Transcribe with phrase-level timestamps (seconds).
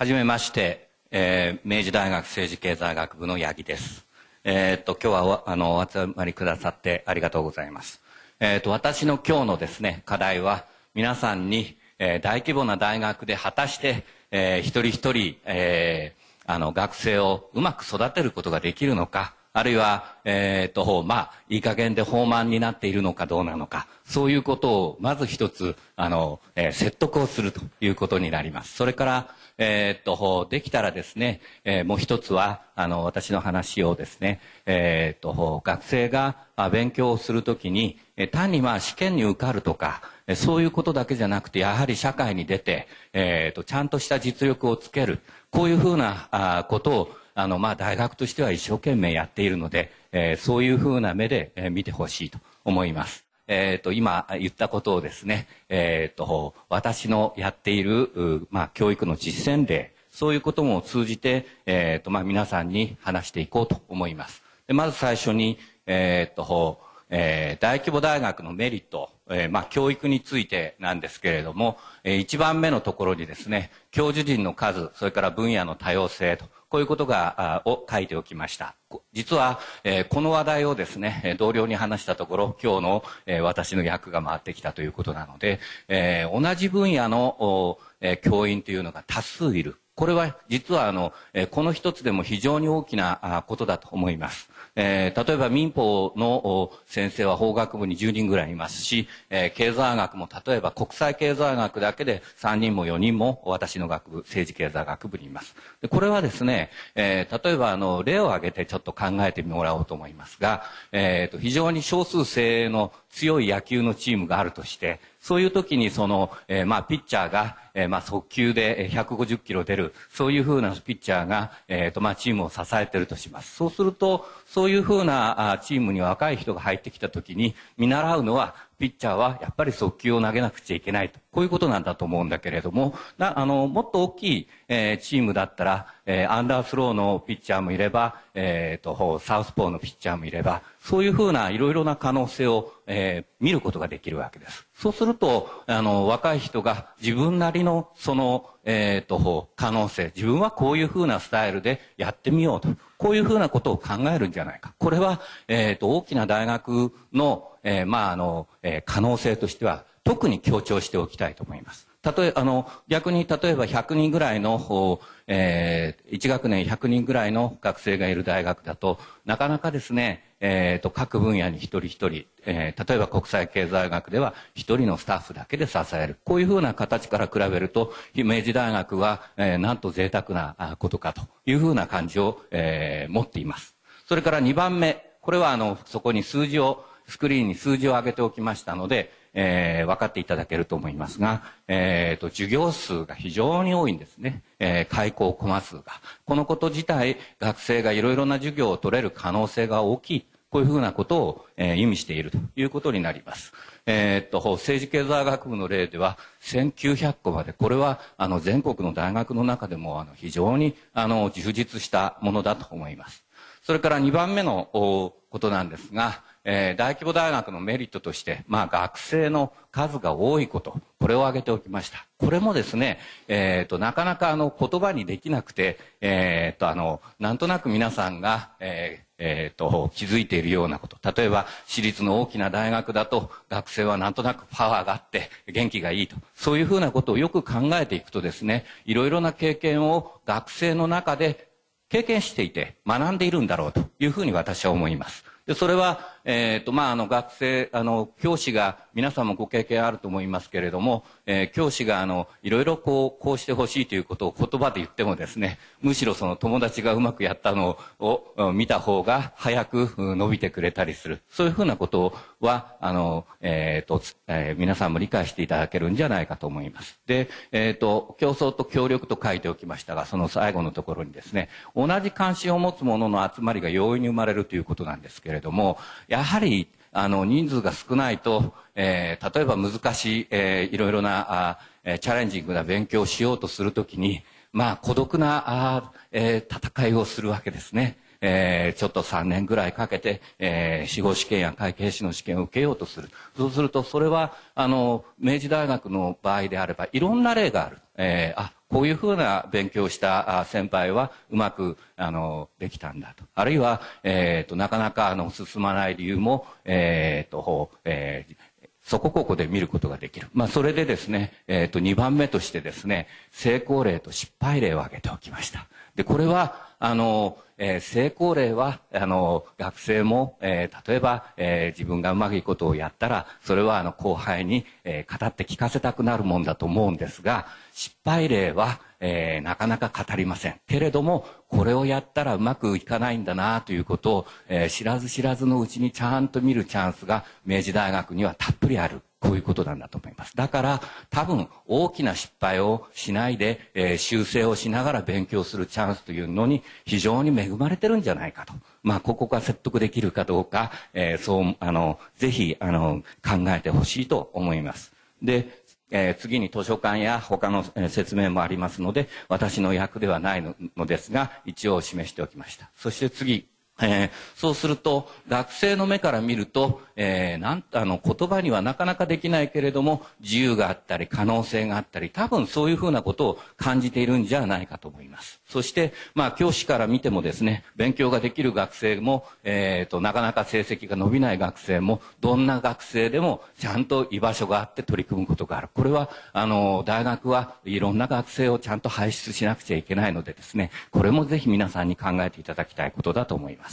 [0.00, 4.06] はじめまして、えー、明治大学政治経済学部の八木です。
[4.44, 8.00] えー、っと、今日はあの、お集まりくださってありがとうございます。
[8.40, 28.76] えー、っと、私の今日のですね、課題は、皆さんに、えー、大規模な大学で果たして、えー、一人一人、えー、あの、学生をうまく育てることができるのか、あるいは、えっ、ー、と、まあ、いい加減で放慢になっているのかどうなのか、そういうことを、まず一つ、あの、えー、説得をするということになります。
[28.76, 36.36] それから、えっ、と、できたらですね、えー、もう一つは、あの、私の話をですね、えっ、と、学生が
[36.70, 37.98] 勉強をするときに、
[38.30, 40.02] 単にまあ試験に受かるとか、
[40.36, 45.18] そういうことだけじゃなくて、やはり社会に出て、えっ、と、ちゃんとした実力をつける。
[45.50, 53.24] こういうふうなことをあの、まあ、大学としては一生懸命やっているので、えー、そういうふうな目で、え、見てほしいと思います。
[53.48, 64.42] えっ、ー、と、今言ったことをですね、えっ、と、私のやっている、まあ、教育の実践例、そういうことも通じて、えっ、と、まあ、皆さんに話していこうと思います。
[64.66, 78.74] でまず最初に、えっ、と、え、大規模大学のメリット、えー、まあ、教育についてなんですけれども、えー、一番目のところにですね、教授陣の数、それから分野の多様性と、こういうことが、を書いておきました。
[79.12, 89.76] 実は、えー、この話題をですね、同僚に話したところ、今日の、えー、私の役が回ってきたということなので、えー、同じ分野の、え、教員というのが多数いる。
[89.94, 94.49] これは実はあの、え、この一つでも非常に大きなことだと思います。
[94.76, 105.54] えー、例えば民法の先生は法学部に10人ぐらいいますし、えー、経済学も例えば国際経済学だけで3人も4人も私の学部、政治経済学部にいます。
[105.80, 110.62] でこれはですね、えー、例えばあの、例を挙げてちょっと考えてもらおうと思いますが、
[110.92, 123.54] えー、と非常に少数精鋭の強い野球のチームがあるとして、そういう時にその、えー、まあ、ピッチャーが、えー、まあ、速球で150キロ出る、そういうふうなピッチャーが、えっ、ー、と、まあ、チームを支えてるとします。
[123.54, 131.20] そうすると、そういうふうなチームに若い人が入ってきた時に、見習うのは、ピッチャーはやっぱり速球を投げなくちゃいけないと。
[131.32, 144.66] こういうことなんだと思うんだけれども、なあの、もっと大きい、えー、チームだったら、えー、アンダースローのピッチャーもいれば、えっ、ー、と、サウスポーのピッチャーもいれば、そういうふうないろいろな可能性を、えー、見ることができるわけです。
[144.74, 152.68] そうすると、あの、若い人が自分なりの、その、えっ、と、可能性、自分はこういうふうなスタイルでやってみようと。
[152.96, 154.74] こういうふうなことを考えるんじゃないか。
[154.78, 161.90] これは、えっ、と、大きな大学の、えー、まあ、あの、えー、可能性としては、特に強調しておきたいと思います。
[162.02, 176.16] 例え、あの、逆に例えば100人ぐらいの、えー、1学年100人ぐらいの学生がいる大学だと、なかなかですね、えっ、ー、と、各分野に一人一人、えー、例えば国際経済学では一人のスタッフだけで支える。
[176.24, 183.76] こういうふうな形から比べると、明治大学は、えー、なんと贅沢なことかというふうな感じを、えー、持っています。
[184.08, 195.84] それから2番目、これはあの、そこに数字をスクリーンに数字を上げておきましたので、えー、分かっていただけると思いますが、えーと、授業数が非常に多いんですね、えー、開講コマ数が
[196.24, 203.52] このこと自体学生がいろいろな授業を取れる可能性が大きいこういうふうなことを、えー、意味しているということになります。
[203.86, 213.24] えー、っと、政治経済学部の例では、1900個まで、これは、あの、全国の大学の中でも、あの、非常に、あの、充実したものだと思います。
[213.62, 222.06] それから2番目のことなんですが、えー、大規模大学のメリットとして、まあ、学生の数が多いこと、これを挙げておきました。
[222.18, 230.96] これもですね、えっ、ー、と、なかなかあの、言葉にできなくて、えっ、ー、と、あの、なんとなく皆さんが、えー、えー、と、気づいているようなこと。
[231.14, 236.16] 例えば、私立の大きな大学だと、学生はなんとなくパワーがあって、元気がいいと。
[236.34, 241.50] そういうふうなことをよく考えていくとですね、いろいろな経験を学生の中で
[241.90, 245.24] 経験していて学んでいるんだろうというふうに私は思います。
[245.46, 261.20] でそれは、えっ、ー、と、まあ、あの、学生、あの、教師が、皆さんもご経験あると思いますけれども、えー、教師が、あの、いろいろこう、こうしてほしいということを言葉で言ってもですね、むしろその友達がうまくやったのを見た方が早く伸びてくれたりする。
[261.30, 266.98] そういうふうなことは、あの、えっ、ー、と、えー、皆さんも理解していただけるんじゃないかと思います。
[267.06, 275.78] で、えっ、と、競争と協力と書いておきましたが、その最後のところにですね、同じ関心を持つ者の集まりが容易に生まれるということなんですけれども、
[276.10, 284.22] やはりあの人数が少ないと、えー、例えば難しい、えー、いろいろなあ、えー、チャレンジングな勉強をしようとするときに、
[284.52, 287.96] まあ孤独なあ、えー、戦いをするわけですね。
[288.20, 293.08] えー、ちょっと3年ぐらいかけて、えー、司法試験や会計士の試験を受けようとする。
[293.36, 297.78] そうすると、それは、あの、明治大学の場合であれば、いろんな例がある。
[297.96, 303.24] えー、あ、こういうふうな勉強をした先輩はうまくあのできたんだと。
[303.34, 308.36] あるいは、えーと、なかなかあの進まない理由も、えーとえー、
[308.82, 310.28] そこここで見ることができる。
[310.34, 315.66] まあ、それでですね、え、ー、と、2番目としてですね、成功例と失敗例を挙げておきました。
[316.00, 330.58] で、これは、あの、えー、成功例は、あの、学生も、えー、例えば、えー、自分がうまくいくことをやったら、それは、あの、後輩に、え、語って聞かせたくなるもんだと思うんですが、失敗例は、え、なかなか語りません。
[330.66, 339.02] けれども、これをやったらうまくいかないんだなということを、え、知らず知らずのうちにちゃんと見るチャンスが明治大学にはたっぷりある。
[339.20, 340.34] こういうことなんだと思います。
[340.34, 340.80] だから、
[341.10, 348.54] 多分、大きな失敗をしないで、えー、修正をしながら勉強するチャンスというのに非常に恵まれてるんじゃないかと。
[348.82, 354.92] まあ、ここが説得できるかどうか、えー、そう、あの、ぜひ、あの、考えてほしいと思います。
[355.22, 360.42] で、えー、次に図書館や他の説明もありますので、私の役ではない
[360.76, 362.70] のですが、一応示しておきました。
[362.76, 363.49] そして次、
[363.80, 375.40] えー、そうすると、学生の目から見ると、えー、なんあの言葉にはなかなかできないけれども自由があったり可能性があったり多分そういうふうなことを感じているんじゃないかと思います。
[375.48, 385.68] そしてまあ教師から見てもですね勉強ができる学生も、えーと、なかなか成績が伸びない学生もどんな学生でもちゃんと居場所があって取り組むことがある。
[385.72, 393.69] これはあの大学はいろんな学生をちゃんと輩出しなくちゃいけないのでですねこれもぜひ皆さんに考えていただきたいことだと思います。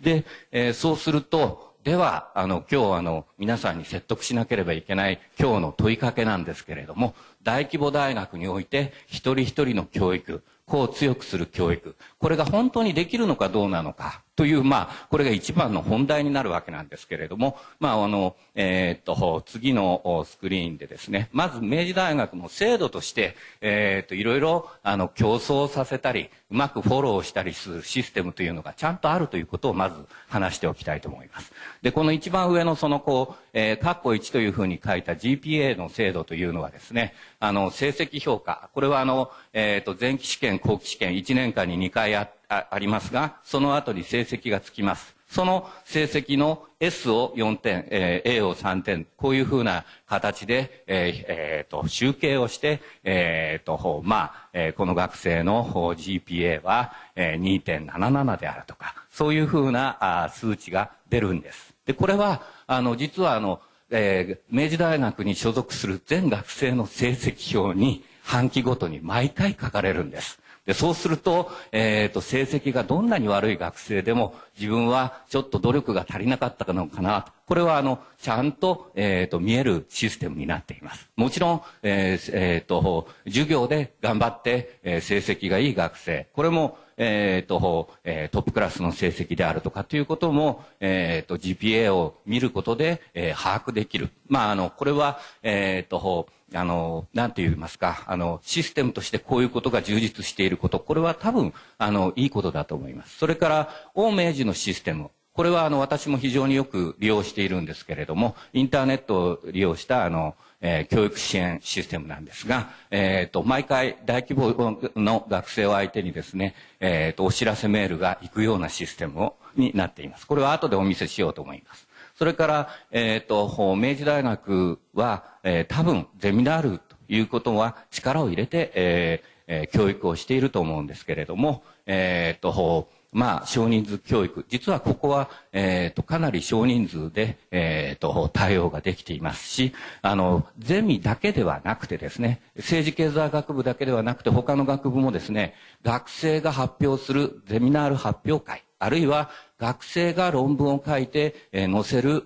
[0.00, 7.14] で、えー、そうするとでは、あの、今日あの、皆さんに説得しなければいけない今日の問いかけなんですけれども、
[7.44, 29.96] 大規模大学において一人一人の教育、子を強くする教育、これが本当にできるのかどうなのか、という、まあ、これが一番の本題になるわけなんですけれども、まあ、あの、えー、っと、次のスクリーンでですね、まず明治大学の制度として、えー、っと、いろいろ、あの、競争させたり、うまくフォローしたりするシステムというのがちゃんとあるということをまず
[30.28, 31.52] 話しておきたいと思います。
[31.80, 45.16] で、この一番上のその、こう、えー、括弧1というふうに書いた GPA の制度というのはですね、あの、成績評価、これはあの、えっ、と、前期試験、後期試験、1年間に2回あって、あありますが、その後に成績がつきます。
[45.28, 61.74] その成績の S を4点、えー、A を3点、こういうふうな形で、えーえー、と集計をして、えーとまあえー、この学生の GPA は、えー、2.77であるとか、そういうふうなあ数値が出るんです。
[61.86, 63.60] で、これは、あの、実はあの、
[63.90, 70.40] えー、明治大学に所属する全学生の成績表に半期ごとに毎回書かれるんです。
[70.66, 77.32] で、そうすると、えっ、ー、と、成績がどんなに悪い学生でも、自分はちょっと努力が足りなかったのかなと。
[77.46, 81.08] これは、あの、ちゃんと、えっ、ー、と、見えるシステムになっています。
[81.14, 86.26] もちろん、えっ、ー、えー、と、授業で頑張って、えー、成績がいい学生。
[86.32, 94.10] これも、え、ー、と、えー、トップクラスの成績であるとかということも、え、ー、と、GPA を見ることで、えー、把握できる。
[94.28, 103.18] まあ、あの、これは、えー、と、あの、なんて言いますか、あの、システムとしてこういうことが充実していること、これは多分、あの、いいことだと思います。
[103.18, 120.26] それから、欧明治のシステム、これはあの私も非常によく利用しているんですけれども、インターネットを利用したあの、えー、教育支援システムなんですが、えっ、ー、と、毎回大規模の学生を相手にですね、えっ、ー、と、お知らせメールが行くようなシステムをになっています。
[120.26, 121.86] これは後でお見せしようと思います。
[122.18, 134.44] それから、えっ、と、明治大学は、えー、多分、ゼミナールということは力を入れて、えーえー、教育をしていると思うんですけれども、えっ、と、まあ、少人数教育。
[134.46, 152.22] 実はここは、えっ、ー、と、かなり少人数で、えっ、ー、と、対応ができていますし、あの、ゼミだけではなくてですね、政治経済学部だけではなくて、他の学部もですね、学生が発表するゼミナール発表会、あるいは学生が論文を書いて、えー、載せる、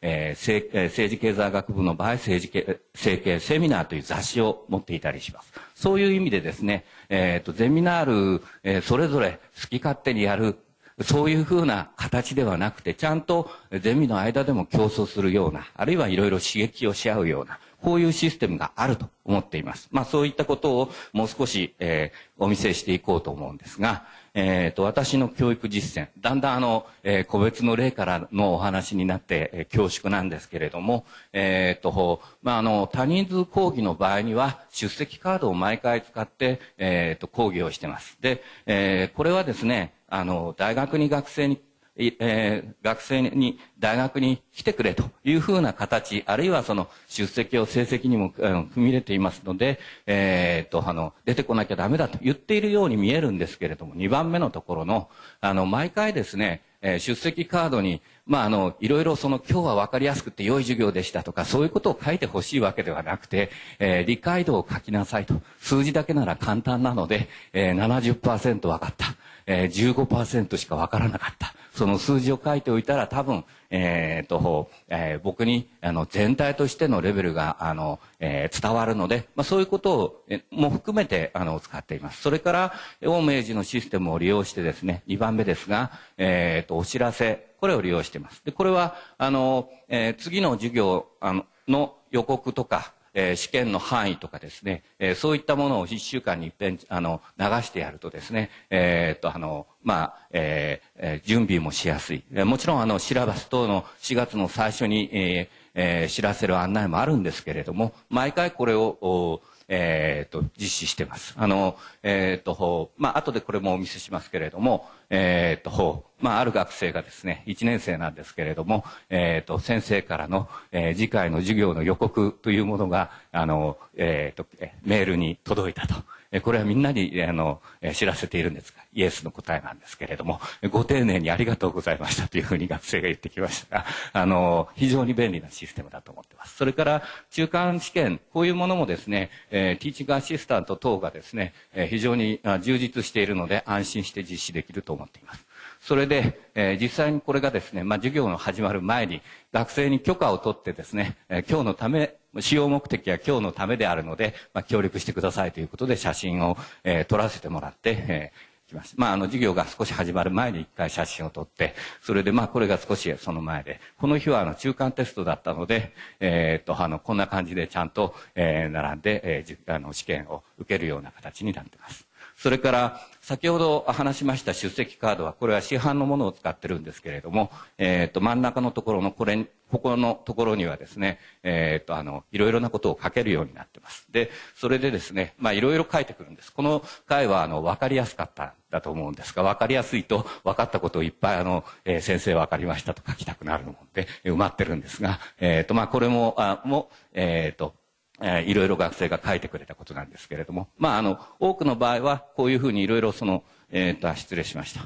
[0.00, 5.52] えー、政治経済学部の場合、政治系、政経セミナーという雑誌を持っていたりします。
[5.74, 10.56] そういう意味でですね、えっ、ー、と、ゼミナール、えー、それぞれ好き勝手にやる、
[11.02, 19.88] そういうふうな形ではなくて、ちゃんとゼミの間でも競争するような、あるいはいろいろ刺激をし合うような、こういうシステムがあると思っています。
[19.90, 24.04] まあそういったことをもう少し、えー、お見せしていこうと思うんですが、
[24.34, 38.18] えっ、ー、と、私の教育実践、だんだんあの、えー、個別の例からのお話になって、えー、恐縮なんですけれども、えっ、ー、と、まあ、あの、多人数講義の場合には、出席カードを毎回使って、えっ、と、講義をしてます。
[38.20, 41.62] で、えー、これはですね、あの、大学に学生に
[41.96, 55.08] えー、学生に大学に来てくれというふうな形、あるいはその出席を成績にも、あの踏み入れていますので、えー、っと、あの、出てこなきゃダメだと言っているように見えるんですけれども、2番目のところの、
[55.40, 65.34] あの、毎回ですね、え、出席カードに、まあ、あの、いろいろその、今日は分かりやすくて良い授業でしたとか、そういうことを書いてほしいわけではなくて、えー、理解度を書きなさいと。
[65.58, 69.14] 数字だけなら簡単なので、えー、70%分かった。
[69.46, 71.54] えー、15%しか分からなかった。
[71.72, 82.20] その数字を書いておいたら多分、えー、と、えー、僕に、あの、全体としてのレベルが、あの、えー、伝わるので、まあ、そういうことを、えも含めて、あの、使っています。
[82.20, 88.44] それから、大明治のシステムを利用してですね、2番目ですが、えー、と、お知らせ、これを利用しています。
[88.44, 102.22] で、これは、あの、えー、次の授業、あの、の予告とか、えー、試験の範囲とかですね、えー、そういったものを1週間に一遍あの流してやるとですね、えー、っとあのまあえー、準備もしやすい。
[102.44, 109.40] もちろんあのシラバス等の4月の最初に、えーえー、知らせる案内もあるんですけれども毎回これを
[109.72, 111.34] えーと、実施してます。
[111.38, 124.46] あの、えーとまあ後でこれもお見せしますけれども、えーとまあ、ある学生がですね1年生なんですけれども、えーと、先生からの、えー、次回の授業の予告というものがあの、えーと
[124.82, 125.94] メールに届いたと。
[126.42, 127.60] これはみんなにあの
[127.92, 136.56] 知らせているんですが、イエスの答えなんですけれども、ご丁寧にありがとうございましたというふうに学生が言ってきましたが、あの、非常に便利なシステムだと思ってます。
[136.56, 145.44] それから、中間試験、こういうものもですね、え、ティーチングアシスタント等がですね、え、非常に充実しているので、安心して実施できると思っています。
[145.80, 149.22] それで、えー、実際にこれがですね、まあ、授業の始まる前に
[149.52, 158.82] 学生に許可を取ってですね、えー、今日のため使用目的は今日のためであるので、まあ、協力してくださいということで写真を、えー、撮らせてもらって、えー、ま。
[158.96, 172.09] まあ、あの、授業が少し始まる前に一回写真を撮って、それで、まあ、これが少しその前で、この日は、あの、中間テストだったので、えー、っと、あの、こんな感じでちゃんと、えー、並んで、えー、あの、試験を受けるような形になっています。
[172.40, 184.06] それから、先ほど話しました出席カードは、これは市販のものを使ってるんですけれども、えっ、ー、と、真ん中のところのこれ、ここのところにはですね、えっ、ー、と、あの、いろいろなことを書けるようになってます。
[184.10, 186.50] で、それでですね、まあ、いろいろ書いてくるんです。
[186.50, 197.74] この回は、あの、わかりやすかったんだと思うんですが、わかりやすいと、分かったことをいっぱい、あの、えー、先生わかりましたと書きたくなるので、埋まってるんですが、えっ、と、まあ、これも、あも、えっ、と、
[198.22, 204.82] えー、いろいろ学生が書いてくれたことなんですけれども、まあ、あの、多くの場合は、こういうふうにいろいろその、えっ、ー、と、失礼しました。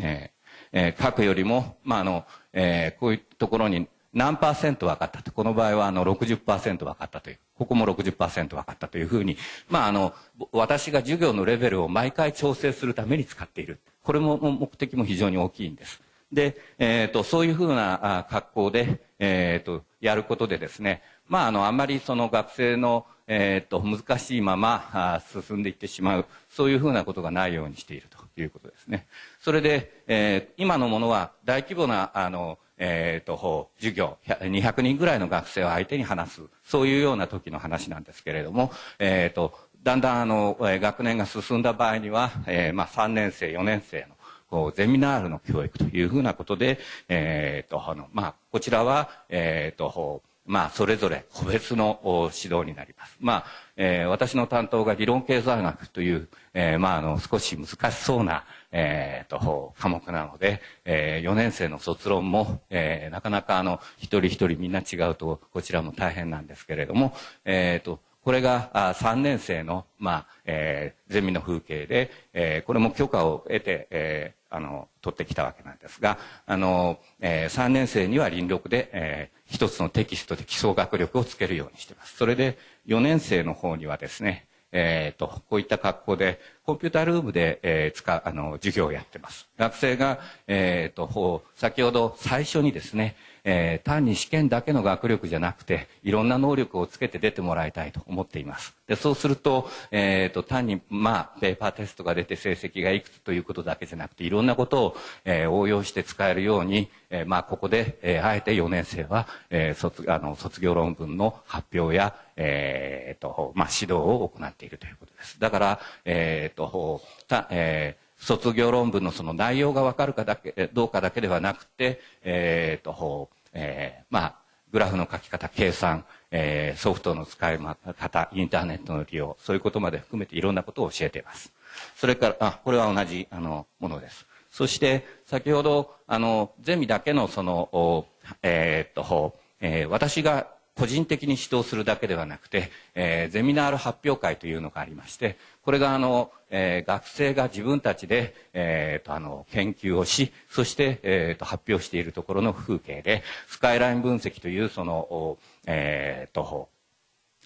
[0.00, 5.32] えー、えー、書くよりも、まあ、あの、えー、こういうところに何パーセント分かったと。
[5.32, 7.38] この場合は、あの、60%分かったという。
[7.54, 9.36] ここも60%分かったというふうに、
[9.68, 10.14] まあ、あの、
[10.52, 13.80] 私が授業のレベルを毎回調整するために使っている。
[14.02, 16.00] これも目的も非常に大きいんです。
[16.32, 29.06] で、えっ、ー、と、そういうふうな格好で、えっ、ー、と、やることでですね、まあ、あの、あんまりその学生の、えっ、ー、と、難しいままあ進んでいってしまう、そういうふうなことがないようにしているということですね。
[29.38, 44.06] それで、えー、今のものは大規模な、あの、えっ、ー、と、授業、200人ぐらいの学生を相手に話す、そういうような時の話なんですけれども、えっ、と、だんだんあの、学年が進んだ場合には、え、まあ3年生、4年生の、
[44.48, 52.00] こう、ゼミナールの教育というふうなことで、えっ、と、あの、まあ、こちらは、えっ、と、まあ、それぞれ個別の
[52.34, 53.16] 指導になります。
[53.20, 53.44] まあ、
[53.76, 67.14] えー、私の担当が理論経済学という、えー、まあ、あの、少し難しそうな、えー、と、科目なので、えー、4年生の卒論も、えー、なかなかあの、一人一人みんな違うと、こちらも大変なんですけれども、
[67.44, 82.18] えー、と、これが3年生の、まあえー、ゼミの風景で、えー、これも許可を得て、えー、あの取ってきたわけなんですがあの、えー、3年生には輪力で、えー、一つのテキストで基礎学力をつけるようにしています。
[82.18, 89.48] それで4年生の方にはですねえーと、こういった格好でコンピュータールームで、えー、使あの授業をやってます。
[89.56, 93.16] 学生が、えーと先ほど最初にですね
[93.50, 98.76] えー、単に試験だけの学力じゃなくていろんな能力をつけて出てもらいたいと思っています。
[98.86, 115.40] でそうすると,、えーと、単に、まあ、ペーパーテストが出て成績がいくつということだけじゃなくていろんなことを、えー、応用して使えるように、えー、まあ、ここで、えー、あえて4年生は、えー、卒あの卒業論文の発表や、えーとまあ、指導を行っているということです。
[115.40, 123.28] だから、えーとたえー卒業論文のその内容が分かるかだけどうかだけではなくて、えーと
[123.58, 124.34] えー、まあ、
[124.72, 131.52] グラフの書き方、計算、えー、ソフトの使い方、インターネットの利用、そういうことまで含めていろんなことを教えています。
[131.96, 134.26] それから、あ、これは同じ、あの、ものです。
[134.50, 138.06] そして先ほどあのゼミだけのその
[138.42, 140.48] えー、っと、えー、私が
[140.78, 156.68] 個人的に指導するだけではなくて、えー、ゼミナール発表会というのがありましてこれがあの、えー、学生が自分たちで、えー、とあの研究をしそして、えー、と発表しているところの風景でスカイライン分析というその、えー、と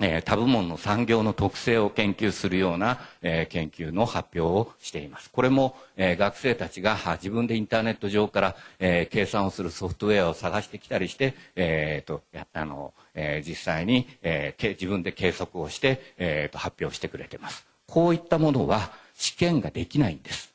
[0.03, 5.31] えー、他部門の産業の特性を研究するような、えー、研究の発表をしています。
[5.31, 17.65] これも、えー、学生たちが自分でインターネット上から、え計算をするソフトウェアを探してきたりして、えーとやあのえ実際に、え自分で計測をして、えー、と発表してくれています。
[17.87, 20.53] こういったものは試験ができないんです。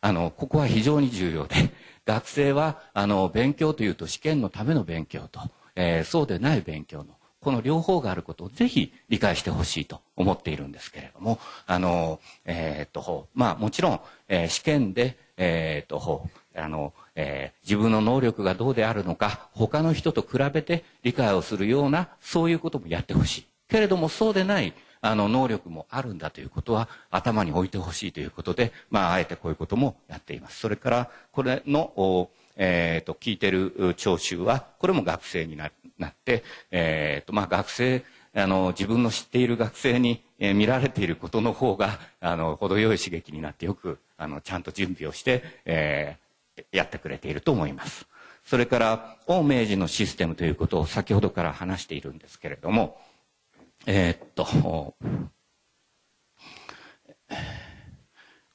[0.00, 1.56] あのここは非常に重要で
[2.06, 5.40] 学生はあの勉強というと試験のための勉強と、
[5.74, 23.46] えそうでない勉強のこの両方があることをぜひ理解してほしいと思っているんですけれども、あの、えー、っと、まあもちろん、えー、試験で、えー、っと、あの、えー、自分の能力がどうであるのか、他の人と比べて理解をするような、そういうこともやってほしい。
[23.68, 30.60] けれどもそうでない、あの、能力もあるんだということは頭に置いてほしいということで、まあ、あえてこういうこともやっています。
[30.60, 35.72] それから、これの、えーと、聞いてる聴衆はこれも学生になっ
[36.24, 38.04] て、えーとまあ、学生
[38.34, 48.06] あの自分の知っている学生に、え、見られていることの方があの程よい刺激になってよくあのちゃんと準備をして、えー、やってくれていると思います。
[48.44, 52.98] それから大明治のシステムということを先ほどから話しているんですけれども
[53.86, 54.44] えー、っと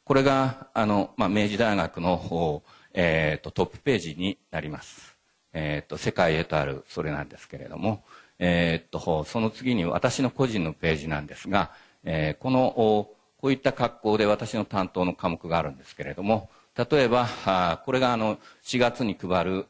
[0.04, 2.64] これがあの、まあ、明治大学の
[3.00, 5.16] えーと、トップページになります。
[5.54, 8.04] えーと、世界へとあるそれなんですけれども、
[8.40, 11.72] えーと、その次に私の個人のページなんですが、
[12.04, 19.66] えー、このこういった格好で私の担当の科目があるんですけれども例えばあこれがあの4月に配る、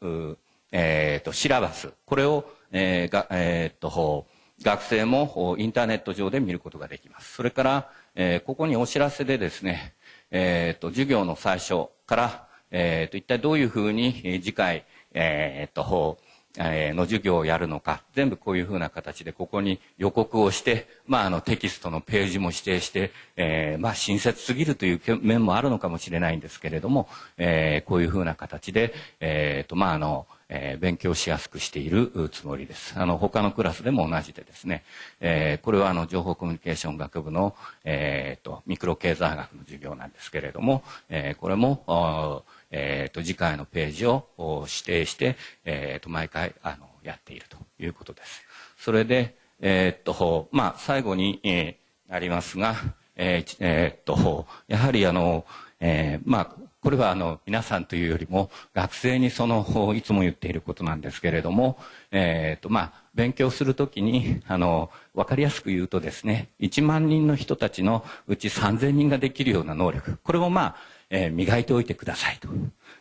[0.71, 1.91] えー、とシラバス。
[2.05, 4.25] これを、えーがえー、と
[4.61, 7.33] 学生もインターネット上で見ることができます。
[7.33, 9.95] それから、えー、ここにお知らせでですね、
[10.31, 16.17] えー、と授業の最初からえー、と一体どういうふうに次回、えー、と
[16.59, 32.97] えー、の授業をやるのか全部こういうふうな形でここに予告をして、まあ、あのテキストのページも指定して、えー、まあ親切すぎるという面もあるのかもしれないんですけれども、えー、こういうふうな形で、えーとまああのえー、勉強しやすくしているつもりです。
[32.97, 34.83] あの他のクラスでも同じでですね、
[35.19, 37.53] えー、これはあの情報コミュニケーション学部の、
[37.83, 44.27] えーと、ミクロ経済学の授業なんですけれども、えー、これも、えーと、次回のページを
[44.67, 48.43] 指定して、えーと、毎回あのやっているということです。
[48.77, 52.75] それで、えーとまあ、最後に、えー、なりますが、
[53.15, 55.45] えーえー、とやはりあの、
[55.79, 61.77] えーまあこれはあの皆さんというよりも学生にそのいつも言っていることなんですけれども、
[62.11, 70.75] えーとまあ、勉強するときにあの分かりやすく言うとですね1万人の人たちのうち3000人ができるような能力これをまあ、
[71.09, 72.49] えー、磨いておいてくださいと。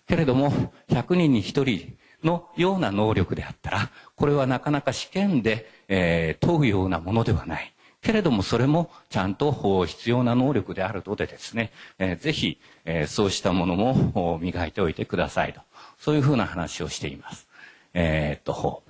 [0.07, 7.73] けれども100人に1人のような能力であったらこれはなかなか試験で、えー、問うようなものではない。
[8.03, 15.61] けれどもそれもちゃんと必要な能力であるのでですね、えー、ぜひ、えー、そうしたものも磨いておいてくださいと
[15.99, 17.49] そういうふうな話をしています。
[17.95, 18.85] えー、っと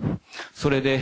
[0.52, 1.00] それで、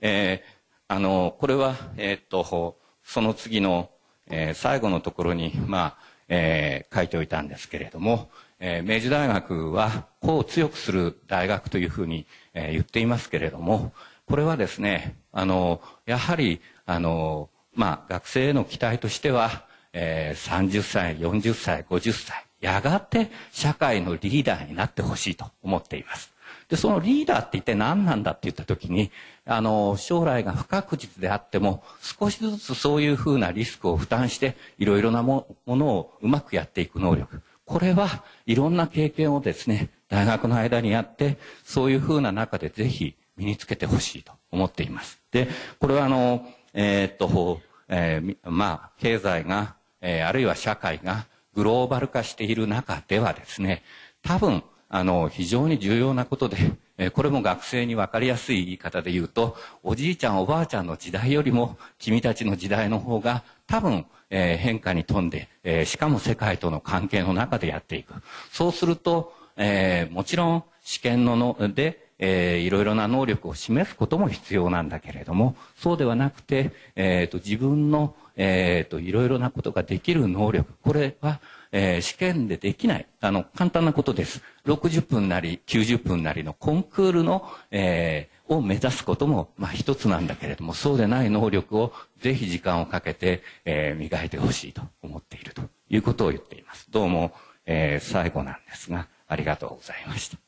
[0.00, 3.90] えー、あのこれは、えー、っとその次の、
[4.28, 13.92] えー、最後のところに、まあえー、書いておいたんですけれども、えー、明治大学は個を強くする大学というふうに、えー、言っていますけれども
[14.26, 26.32] これはですねあのやはりあの、まあ、学生への期待としては、えー、30歳、40歳、50歳、やがて社会のリーダーになってほしいと思っています。
[26.70, 29.10] で、そのリーダーって一体何なんだって言った時に、
[29.44, 37.42] あの、将来が不確実であっても、少しずつそういうふうなリスクを負担して、いろいろなものをうまくやっていく能力。
[37.66, 45.20] これはいろんな経験をですね、大学の間にやって、そういうふうな中でぜひ身につけてほしいと思っています。
[45.32, 45.48] で、
[45.80, 53.82] これはあの、えー、っと、えー、まあ、経済が、えー、あるいは社会がグローバル化している中ではですね、
[54.22, 56.56] 多分、あの、非常に重要なことで、
[56.98, 68.14] え、これも学生に分かりやすい言い方で言うと、おじいちゃんおばあちゃんの時代よりも、君たちの時代の方が、多分、えー、変化に富んで、えー、しかも世界との関係の中でやっていく。
[68.50, 81.40] そうすると、えー、もちろん試験のので、えー、いろいろな能力を示すことも必要なんだけれどもそうではなくて、えーと、自分の、えーと、いろいろなことができる能力これは、
[81.72, 84.42] えー、試験でできない、あの、簡単なことです。
[84.66, 96.90] 60分なり90分なりのコンクールの、えー、を目指すことも、まあ一つなんだけれども、そうでない能力をぜひ時間をかけて、えー、磨いてほしいと思っているということを言っています。
[96.90, 97.32] どうも、
[97.66, 100.38] えー、最後なんですが、ありがとうございました。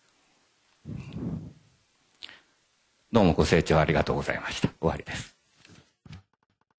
[3.13, 4.69] どうもご清聴ありがとうございました。
[4.81, 5.42] 終わりです。